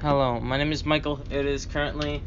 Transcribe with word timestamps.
Hello, 0.00 0.38
my 0.38 0.56
name 0.58 0.70
is 0.70 0.86
Michael. 0.86 1.18
It 1.28 1.44
is 1.44 1.66
currently 1.66 2.22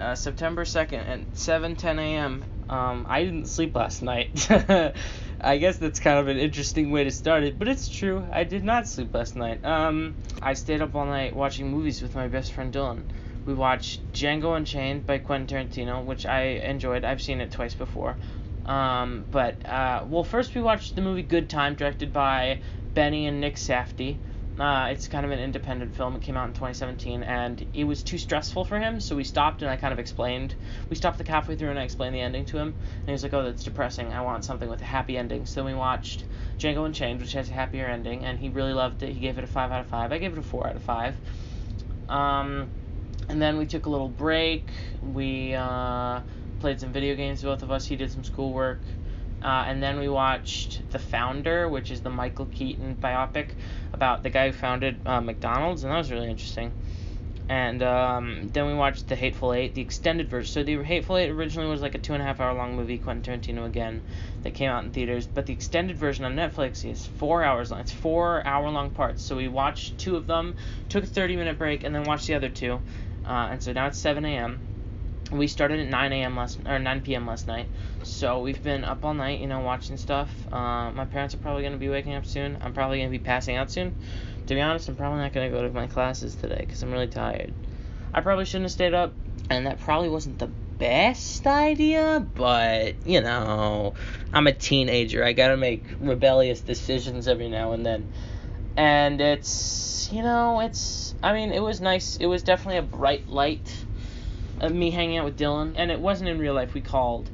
uh, 0.00 0.14
September 0.14 0.64
2nd 0.64 1.06
at 1.06 1.34
7:10 1.34 1.98
a.m. 1.98 2.42
Um, 2.70 3.04
I 3.06 3.22
didn't 3.22 3.48
sleep 3.48 3.76
last 3.76 4.00
night. 4.00 4.50
I 5.40 5.58
guess 5.58 5.76
that's 5.76 6.00
kind 6.00 6.18
of 6.18 6.28
an 6.28 6.38
interesting 6.38 6.90
way 6.90 7.04
to 7.04 7.10
start 7.10 7.42
it, 7.42 7.58
but 7.58 7.68
it's 7.68 7.86
true. 7.86 8.26
I 8.32 8.44
did 8.44 8.64
not 8.64 8.88
sleep 8.88 9.12
last 9.12 9.36
night. 9.36 9.62
Um, 9.62 10.14
I 10.40 10.54
stayed 10.54 10.80
up 10.80 10.94
all 10.94 11.04
night 11.04 11.36
watching 11.36 11.70
movies 11.70 12.00
with 12.00 12.14
my 12.14 12.28
best 12.28 12.54
friend 12.54 12.72
Dylan. 12.72 13.02
We 13.44 13.52
watched 13.52 14.10
Django 14.14 14.56
Unchained 14.56 15.04
by 15.06 15.18
Quentin 15.18 15.68
Tarantino, 15.68 16.02
which 16.02 16.24
I 16.24 16.62
enjoyed. 16.64 17.04
I've 17.04 17.20
seen 17.20 17.42
it 17.42 17.50
twice 17.50 17.74
before. 17.74 18.16
Um, 18.64 19.26
but 19.30 19.66
uh, 19.66 20.06
well, 20.08 20.24
first 20.24 20.54
we 20.54 20.62
watched 20.62 20.96
the 20.96 21.02
movie 21.02 21.24
Good 21.24 21.50
Time, 21.50 21.74
directed 21.74 22.10
by 22.10 22.60
Benny 22.94 23.26
and 23.26 23.38
Nick 23.38 23.56
Safdie. 23.56 24.16
Uh, 24.58 24.88
it's 24.90 25.08
kind 25.08 25.24
of 25.24 25.32
an 25.32 25.38
independent 25.38 25.94
film. 25.94 26.14
It 26.14 26.20
came 26.20 26.36
out 26.36 26.46
in 26.46 26.52
2017, 26.52 27.22
and 27.22 27.64
it 27.72 27.84
was 27.84 28.02
too 28.02 28.18
stressful 28.18 28.66
for 28.66 28.78
him, 28.78 29.00
so 29.00 29.16
we 29.16 29.24
stopped 29.24 29.62
and 29.62 29.70
I 29.70 29.76
kind 29.76 29.92
of 29.94 29.98
explained. 29.98 30.54
We 30.90 30.96
stopped 30.96 31.18
like 31.18 31.28
halfway 31.28 31.56
through 31.56 31.70
and 31.70 31.78
I 31.78 31.84
explained 31.84 32.14
the 32.14 32.20
ending 32.20 32.44
to 32.46 32.58
him, 32.58 32.68
and 32.68 33.06
he 33.06 33.12
was 33.12 33.22
like, 33.22 33.32
"Oh, 33.32 33.44
that's 33.44 33.64
depressing. 33.64 34.12
I 34.12 34.20
want 34.20 34.44
something 34.44 34.68
with 34.68 34.82
a 34.82 34.84
happy 34.84 35.16
ending." 35.16 35.46
So 35.46 35.64
we 35.64 35.72
watched 35.72 36.24
Django 36.58 36.84
Unchained, 36.84 37.20
which 37.20 37.32
has 37.32 37.48
a 37.48 37.54
happier 37.54 37.88
ending, 37.88 38.24
and 38.24 38.38
he 38.38 38.50
really 38.50 38.74
loved 38.74 39.02
it. 39.02 39.14
He 39.14 39.20
gave 39.20 39.38
it 39.38 39.44
a 39.44 39.46
five 39.46 39.72
out 39.72 39.80
of 39.80 39.86
five. 39.86 40.12
I 40.12 40.18
gave 40.18 40.34
it 40.34 40.38
a 40.38 40.42
four 40.42 40.66
out 40.66 40.76
of 40.76 40.82
five. 40.82 41.16
Um, 42.10 42.68
and 43.30 43.40
then 43.40 43.56
we 43.56 43.64
took 43.64 43.86
a 43.86 43.90
little 43.90 44.10
break. 44.10 44.70
We 45.00 45.54
uh, 45.54 46.20
played 46.60 46.78
some 46.78 46.92
video 46.92 47.14
games, 47.14 47.42
both 47.42 47.62
of 47.62 47.70
us. 47.70 47.86
He 47.86 47.96
did 47.96 48.12
some 48.12 48.22
schoolwork. 48.22 48.80
Uh, 49.42 49.64
and 49.66 49.82
then 49.82 49.98
we 49.98 50.08
watched 50.08 50.82
The 50.92 51.00
Founder, 51.00 51.68
which 51.68 51.90
is 51.90 52.00
the 52.00 52.10
Michael 52.10 52.46
Keaton 52.46 52.96
biopic 53.02 53.48
about 53.92 54.22
the 54.22 54.30
guy 54.30 54.46
who 54.46 54.52
founded 54.52 55.00
uh, 55.04 55.20
McDonald's, 55.20 55.82
and 55.82 55.92
that 55.92 55.98
was 55.98 56.12
really 56.12 56.30
interesting. 56.30 56.72
And 57.48 57.82
um, 57.82 58.50
then 58.52 58.66
we 58.66 58.74
watched 58.74 59.08
The 59.08 59.16
Hateful 59.16 59.52
Eight, 59.52 59.74
the 59.74 59.82
extended 59.82 60.28
version. 60.28 60.52
So 60.52 60.62
the 60.62 60.80
Hateful 60.84 61.16
Eight 61.16 61.28
originally 61.28 61.68
was 61.68 61.82
like 61.82 61.96
a 61.96 61.98
two 61.98 62.14
and 62.14 62.22
a 62.22 62.24
half 62.24 62.40
hour 62.40 62.54
long 62.54 62.76
movie, 62.76 62.98
Quentin 62.98 63.40
Tarantino 63.40 63.66
again, 63.66 64.02
that 64.42 64.54
came 64.54 64.70
out 64.70 64.84
in 64.84 64.92
theaters. 64.92 65.26
But 65.26 65.46
the 65.46 65.52
extended 65.52 65.96
version 65.96 66.24
on 66.24 66.36
Netflix 66.36 66.88
is 66.88 67.04
four 67.04 67.42
hours 67.42 67.72
long. 67.72 67.80
It's 67.80 67.92
four 67.92 68.46
hour 68.46 68.70
long 68.70 68.90
parts. 68.90 69.22
So 69.22 69.36
we 69.36 69.48
watched 69.48 69.98
two 69.98 70.14
of 70.14 70.28
them, 70.28 70.54
took 70.88 71.02
a 71.02 71.08
30 71.08 71.34
minute 71.36 71.58
break, 71.58 71.82
and 71.82 71.92
then 71.92 72.04
watched 72.04 72.28
the 72.28 72.34
other 72.34 72.48
two. 72.48 72.80
Uh, 73.24 73.48
and 73.50 73.62
so 73.62 73.72
now 73.72 73.88
it's 73.88 73.98
7 73.98 74.24
a.m 74.24 74.60
we 75.32 75.46
started 75.46 75.80
at 75.80 75.88
9 75.88 76.12
a.m. 76.12 76.36
last 76.36 76.58
or 76.66 76.78
9 76.78 77.00
p.m. 77.00 77.26
last 77.26 77.46
night. 77.46 77.66
So 78.02 78.40
we've 78.40 78.62
been 78.62 78.84
up 78.84 79.04
all 79.04 79.14
night, 79.14 79.40
you 79.40 79.46
know, 79.46 79.60
watching 79.60 79.96
stuff. 79.96 80.30
Uh, 80.52 80.90
my 80.90 81.06
parents 81.06 81.34
are 81.34 81.38
probably 81.38 81.62
gonna 81.62 81.78
be 81.78 81.88
waking 81.88 82.14
up 82.14 82.26
soon. 82.26 82.58
I'm 82.60 82.74
probably 82.74 82.98
gonna 82.98 83.10
be 83.10 83.18
passing 83.18 83.56
out 83.56 83.70
soon. 83.70 83.94
To 84.46 84.54
be 84.54 84.60
honest, 84.60 84.88
I'm 84.88 84.96
probably 84.96 85.20
not 85.20 85.32
gonna 85.32 85.50
go 85.50 85.62
to 85.62 85.70
my 85.70 85.86
classes 85.86 86.34
today 86.34 86.58
because 86.60 86.82
I'm 86.82 86.92
really 86.92 87.08
tired. 87.08 87.52
I 88.12 88.20
probably 88.20 88.44
shouldn't 88.44 88.64
have 88.64 88.72
stayed 88.72 88.94
up, 88.94 89.14
and 89.48 89.66
that 89.66 89.80
probably 89.80 90.10
wasn't 90.10 90.38
the 90.38 90.48
best 90.78 91.46
idea. 91.46 92.26
But 92.34 93.06
you 93.06 93.22
know, 93.22 93.94
I'm 94.32 94.46
a 94.46 94.52
teenager. 94.52 95.24
I 95.24 95.32
gotta 95.32 95.56
make 95.56 95.84
rebellious 95.98 96.60
decisions 96.60 97.26
every 97.26 97.48
now 97.48 97.72
and 97.72 97.86
then. 97.86 98.12
And 98.76 99.20
it's, 99.20 100.10
you 100.12 100.22
know, 100.22 100.60
it's. 100.60 101.14
I 101.22 101.32
mean, 101.32 101.52
it 101.52 101.60
was 101.60 101.80
nice. 101.80 102.16
It 102.16 102.26
was 102.26 102.42
definitely 102.42 102.78
a 102.78 102.82
bright 102.82 103.28
light 103.28 103.70
uh, 104.62 104.68
me 104.68 104.90
hanging 104.90 105.18
out 105.18 105.24
with 105.24 105.36
Dylan, 105.36 105.74
and 105.76 105.90
it 105.90 106.00
wasn't 106.00 106.30
in 106.30 106.38
real 106.38 106.54
life. 106.54 106.72
We 106.72 106.80
called, 106.80 107.30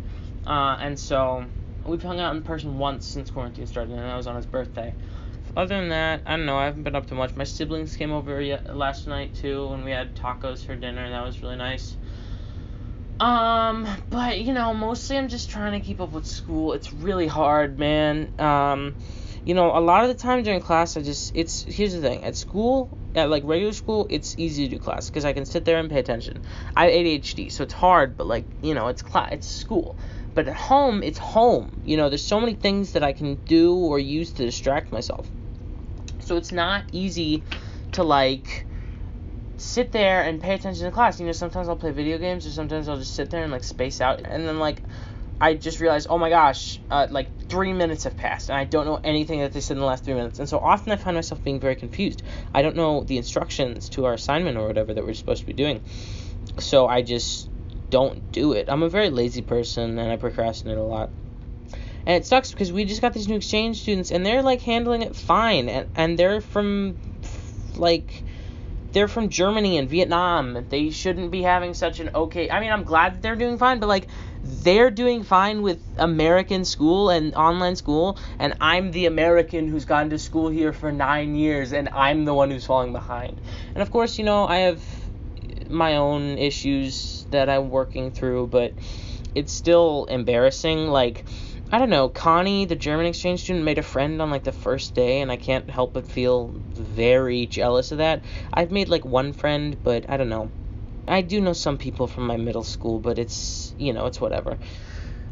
uh, 0.47 0.77
and 0.81 0.99
so 0.99 1.45
we've 1.85 2.03
hung 2.03 2.19
out 2.21 2.35
in 2.35 2.43
person 2.43 2.79
once 2.79 3.07
since 3.07 3.31
quarantine 3.31 3.67
started, 3.67 3.93
and 3.93 4.03
that 4.03 4.17
was 4.17 4.27
on 4.27 4.37
his 4.37 4.47
birthday. 4.47 4.95
Other 5.57 5.77
than 5.81 5.89
that, 5.91 6.23
I 6.27 6.37
don't 6.37 6.47
know. 6.47 6.57
I 6.57 6.67
haven't 6.67 6.83
been 6.83 6.95
up 6.97 7.07
to 7.07 7.15
much. 7.15 7.35
My 7.37 7.45
siblings 7.45 7.97
came 7.97 8.13
over 8.13 8.61
last 8.73 9.07
night 9.07 9.35
too, 9.35 9.69
and 9.73 9.85
we 9.85 9.91
had 9.91 10.15
tacos 10.15 10.65
for 10.65 10.77
dinner. 10.77 11.05
and 11.05 11.13
That 11.13 11.23
was 11.23 11.43
really 11.43 11.57
nice. 11.57 11.97
Um, 13.21 13.89
but 14.11 14.41
you 14.41 14.53
know, 14.53 14.73
mostly 14.75 15.19
I'm 15.19 15.29
just 15.29 15.51
trying 15.51 15.73
to 15.81 15.85
keep 15.85 16.01
up 16.01 16.13
with 16.13 16.27
school. 16.27 16.73
It's 16.73 16.93
really 16.93 17.27
hard, 17.27 17.79
man. 17.79 18.31
Um, 18.39 18.95
you 19.49 19.55
know, 19.55 19.75
a 19.75 19.81
lot 19.81 20.03
of 20.03 20.09
the 20.09 20.15
time 20.15 20.43
during 20.43 20.61
class, 20.61 20.95
I 20.99 21.01
just 21.01 21.33
it's 21.35 21.63
here's 21.63 21.95
the 21.95 22.03
thing 22.03 22.23
at 22.23 22.37
school, 22.37 22.91
at 23.15 23.31
like 23.31 23.45
regular 23.47 23.73
school, 23.73 24.07
it's 24.11 24.35
easy 24.37 24.69
to 24.69 24.77
do 24.77 24.79
class 24.79 25.09
because 25.09 25.25
I 25.25 25.33
can 25.33 25.47
sit 25.47 25.65
there 25.65 25.79
and 25.79 25.89
pay 25.89 25.99
attention. 25.99 26.43
I 26.77 26.85
have 26.85 26.93
ADHD, 26.93 27.51
so 27.51 27.63
it's 27.63 27.73
hard, 27.73 28.19
but 28.19 28.27
like 28.27 28.45
you 28.61 28.75
know, 28.75 28.89
it's 28.89 29.01
class, 29.01 29.31
it's 29.33 29.47
school. 29.47 29.97
But 30.35 30.49
at 30.49 30.55
home, 30.55 31.03
it's 31.03 31.19
home. 31.19 31.81
You 31.83 31.97
know, 31.97 32.11
there's 32.11 32.23
so 32.23 32.39
many 32.39 32.57
things 32.57 32.93
that 32.93 33.03
I 33.03 33.15
can 33.15 33.37
do 33.47 33.75
or 33.75 33.99
use 33.99 34.33
to 34.33 34.45
distract 34.45 34.93
myself. 34.93 35.31
So 36.21 36.37
it's 36.37 36.53
not 36.53 36.85
easy 36.93 37.43
to 37.93 38.03
like 38.03 38.67
sit 39.57 39.93
there 39.93 40.25
and 40.25 40.43
pay 40.43 40.53
attention 40.53 40.85
to 40.85 40.93
class. 40.93 41.21
You 41.21 41.25
know, 41.25 41.33
sometimes 41.33 41.71
I'll 41.71 41.77
play 41.77 41.93
video 41.93 42.19
games 42.19 42.47
or 42.47 42.51
sometimes 42.51 42.87
I'll 42.87 42.99
just 42.99 43.15
sit 43.15 43.31
there 43.31 43.45
and 43.45 43.51
like 43.51 43.65
space 43.65 44.03
out 44.03 44.21
and 44.27 44.47
then 44.47 44.59
like 44.59 44.83
I 45.41 45.55
just 45.55 45.81
realized, 45.81 46.09
oh 46.11 46.19
my 46.19 46.31
gosh, 46.31 46.81
uh, 46.91 47.07
like 47.11 47.31
three 47.49 47.73
minutes 47.73 48.05
have 48.05 48.17
passed, 48.17 48.51
and 48.51 48.59
I 48.59 48.65
don't 48.65 48.87
know 48.87 49.01
anything 49.03 49.41
that 49.41 49.53
they 49.53 49.61
said 49.61 49.77
in 49.77 49.81
the 49.81 49.87
last 49.87 50.05
three 50.05 50.15
minutes. 50.15 50.39
And 50.39 50.49
so 50.49 50.59
often 50.59 50.93
I 50.93 50.97
find 50.97 51.15
myself 51.15 51.43
being 51.43 51.61
very 51.61 51.77
confused. 51.77 52.23
I 52.55 52.63
don't 52.63 52.77
know 52.77 53.03
the 53.05 53.17
instructions 53.17 53.89
to 53.91 54.05
our 54.05 54.15
assignment 54.15 54.57
or 54.59 54.67
whatever 54.67 54.95
that 54.95 55.05
we're 55.05 55.15
supposed 55.15 55.41
to 55.41 55.47
be 55.47 55.53
doing. 55.53 55.83
So 56.59 56.87
I 56.87 57.03
just 57.03 57.49
don't 57.91 58.33
do 58.33 58.53
it. 58.53 58.67
I'm 58.69 58.83
a 58.83 58.89
very 58.89 59.11
lazy 59.11 59.43
person, 59.43 59.99
and 59.99 60.13
I 60.13 60.17
procrastinate 60.17 60.79
a 60.79 60.83
lot. 60.83 61.11
And 62.07 62.17
it 62.17 62.27
sucks 62.27 62.51
because 62.51 62.73
we 62.73 62.85
just 62.85 63.01
got 63.01 63.13
these 63.13 63.29
new 63.29 63.37
exchange 63.37 63.83
students, 63.83 64.11
and 64.11 64.25
they're 64.25 64.43
like 64.43 64.63
handling 64.63 65.03
it 65.03 65.17
fine, 65.17 65.69
and, 65.69 65.89
and 65.95 66.19
they're 66.19 66.41
from 66.41 66.97
like 67.77 68.25
they're 68.93 69.09
from 69.09 69.29
Germany 69.29 69.79
and 69.79 69.89
Vietnam. 69.89 70.67
They 70.69 70.91
shouldn't 70.91 71.31
be 71.31 71.43
having 71.43 71.75
such 71.75 72.01
an 72.01 72.11
okay. 72.15 72.51
I 72.51 72.61
mean, 72.61 72.71
I'm 72.71 72.85
glad 72.85 73.15
that 73.15 73.23
they're 73.23 73.37
doing 73.37 73.59
fine, 73.59 73.81
but 73.81 73.87
like 73.89 74.09
they're 74.43 74.91
doing 74.91 75.25
fine 75.25 75.63
with 75.63 75.81
American 75.99 76.65
school 76.65 77.11
and 77.11 77.35
online 77.35 77.77
school, 77.77 78.19
and 78.39 78.55
I'm 78.61 78.93
the 78.93 79.07
American 79.07 79.69
who's 79.69 79.85
gone 79.85 80.11
to 80.11 80.19
school 80.19 80.49
here 80.49 80.73
for 80.73 80.93
nine 80.93 81.35
years, 81.35 81.73
and 81.73 81.89
I'm 81.91 82.25
the 82.25 82.35
one 82.35 82.51
who's 82.51 82.65
falling 82.65 82.93
behind. 82.93 83.41
And 83.75 83.83
of 83.83 83.91
course, 83.91 84.19
you 84.19 84.25
know, 84.25 84.47
I 84.47 84.59
have 84.59 84.83
my 85.69 85.97
own 85.97 86.39
issues 86.39 87.27
that 87.31 87.49
I'm 87.49 87.71
working 87.71 88.11
through, 88.11 88.47
but 88.47 88.75
it's 89.35 89.53
still 89.53 90.07
embarrassing. 90.07 90.89
Like, 90.89 91.25
I 91.71 91.79
don't 91.79 91.91
know, 91.91 92.09
Connie, 92.09 92.65
the 92.65 92.77
German 92.77 93.05
exchange 93.05 93.43
student, 93.43 93.63
made 93.63 93.77
a 93.77 93.83
friend 93.83 94.23
on 94.23 94.31
like 94.31 94.45
the 94.45 94.53
first 94.53 94.95
day, 94.95 95.21
and 95.21 95.31
I 95.31 95.37
can't 95.37 95.69
help 95.69 95.93
but 95.93 96.07
feel 96.07 96.49
very 96.73 97.45
jealous 97.45 97.93
of 97.93 97.99
that. 97.99 98.23
I've 98.55 98.71
made 98.71 98.89
like 98.89 99.05
one 99.05 99.35
friend, 99.35 99.77
but 99.85 100.09
I 100.09 100.17
don't 100.17 100.31
know. 100.31 100.51
I 101.07 101.21
do 101.21 101.43
know 101.43 101.53
some 101.53 101.77
people 101.77 102.07
from 102.07 102.27
my 102.27 102.39
middle 102.39 102.63
school, 102.63 102.99
but 102.99 103.19
it's, 103.19 103.75
you 103.77 103.93
know, 103.93 104.07
it's 104.07 104.19
whatever. 104.19 104.57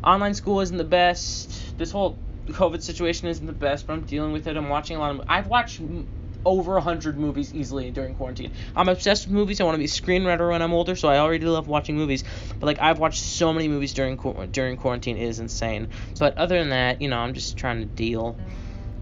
Online 0.04 0.34
school 0.34 0.60
isn't 0.60 0.76
the 0.76 0.84
best. 0.84 1.78
This 1.78 1.90
whole 1.90 2.18
COVID 2.48 2.82
situation 2.82 3.28
isn't 3.28 3.46
the 3.46 3.54
best, 3.54 3.86
but 3.86 3.94
I'm 3.94 4.02
dealing 4.02 4.32
with 4.32 4.46
it. 4.46 4.58
I'm 4.58 4.68
watching 4.68 4.98
a 4.98 5.00
lot 5.00 5.14
of. 5.14 5.22
I've 5.28 5.46
watched 5.46 5.80
over 6.46 6.74
100 6.74 7.18
movies 7.18 7.52
easily 7.52 7.90
during 7.90 8.14
quarantine. 8.14 8.52
I'm 8.74 8.88
obsessed 8.88 9.26
with 9.26 9.34
movies. 9.34 9.60
I 9.60 9.64
want 9.64 9.74
to 9.74 9.78
be 9.78 9.84
a 9.84 9.88
screenwriter 9.88 10.48
when 10.48 10.62
I'm 10.62 10.72
older, 10.72 10.94
so 10.94 11.08
I 11.08 11.18
already 11.18 11.44
love 11.44 11.66
watching 11.66 11.96
movies. 11.96 12.24
But 12.60 12.66
like 12.66 12.78
I've 12.80 12.98
watched 12.98 13.20
so 13.20 13.52
many 13.52 13.68
movies 13.68 13.92
during 13.92 14.16
during 14.52 14.76
quarantine 14.76 15.18
it 15.18 15.24
is 15.24 15.40
insane. 15.40 15.88
But 16.18 16.38
other 16.38 16.58
than 16.58 16.70
that, 16.70 17.02
you 17.02 17.08
know, 17.08 17.18
I'm 17.18 17.34
just 17.34 17.56
trying 17.56 17.80
to 17.80 17.86
deal, 17.86 18.38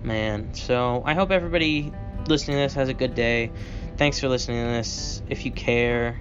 man. 0.02 0.54
So 0.54 1.02
I 1.04 1.14
hope 1.14 1.30
everybody 1.30 1.92
listening 2.26 2.56
to 2.56 2.62
this 2.62 2.74
has 2.74 2.88
a 2.88 2.94
good 2.94 3.14
day. 3.14 3.52
Thanks 3.98 4.18
for 4.18 4.28
listening 4.28 4.64
to 4.64 4.72
this. 4.72 5.22
If 5.28 5.44
you 5.44 5.52
care, 5.52 6.18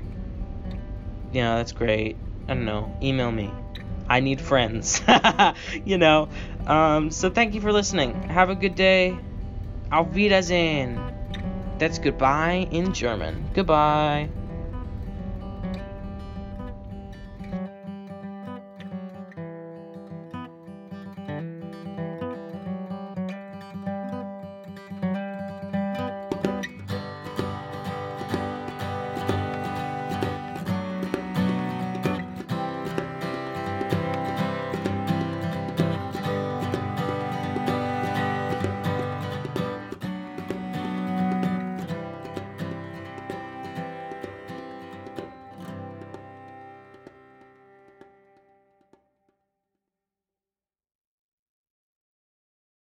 yeah, 1.32 1.56
that's 1.56 1.72
great. 1.72 2.18
I 2.48 2.54
don't 2.54 2.66
know. 2.66 2.94
Email 3.02 3.32
me. 3.32 3.52
I 4.10 4.20
need 4.20 4.42
friends. 4.42 5.02
you 5.86 5.98
know. 5.98 6.28
Um, 6.68 7.12
so 7.12 7.30
thank 7.30 7.54
you 7.54 7.62
for 7.62 7.72
listening. 7.72 8.24
Have 8.24 8.50
a 8.50 8.56
good 8.56 8.76
day. 8.76 9.18
Auf 9.92 10.14
Wiedersehen. 10.14 11.13
That's 11.78 12.00
goodbye 12.00 12.68
in 12.72 12.94
German. 12.94 13.50
Goodbye. 13.54 14.30